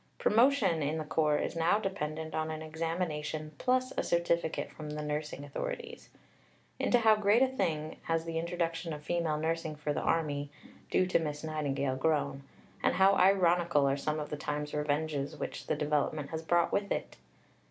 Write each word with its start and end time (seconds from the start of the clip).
Promotion 0.17 0.81
in 0.81 0.97
the 0.97 1.03
Corps 1.05 1.37
is 1.37 1.55
now 1.55 1.77
dependent 1.77 2.33
on 2.33 2.49
an 2.49 2.63
examination 2.63 3.51
plus 3.59 3.93
a 3.95 4.01
certificate 4.01 4.71
from 4.71 4.89
the 4.89 5.03
nursing 5.03 5.43
authorities. 5.43 6.09
Into 6.79 6.97
how 6.97 7.15
great 7.15 7.43
a 7.43 7.47
thing 7.47 7.97
has 8.05 8.25
the 8.25 8.39
introduction 8.39 8.93
of 8.93 9.03
female 9.03 9.37
nursing 9.37 9.75
for 9.75 9.93
the 9.93 10.01
Army, 10.01 10.49
due 10.89 11.05
to 11.05 11.19
Miss 11.19 11.43
Nightingale, 11.43 11.97
grown, 11.97 12.41
and 12.81 12.95
how 12.95 13.13
ironical 13.13 13.87
are 13.87 13.95
some 13.95 14.19
of 14.19 14.35
time's 14.39 14.73
revenges 14.73 15.37
which 15.37 15.67
the 15.67 15.75
development 15.75 16.31
has 16.31 16.41
brought 16.41 16.71
with 16.71 16.91
it! 16.91 17.17